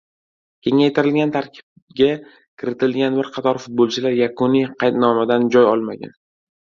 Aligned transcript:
Kengaytirilgan 0.67 1.33
tarkibga 1.35 2.07
kiritilgan 2.63 3.19
bir 3.19 3.31
qator 3.35 3.61
futbolchilar 3.67 4.17
yakuniy 4.21 4.67
qaydnomadan 4.85 5.51
joy 5.59 5.69
olmagan 5.75 6.17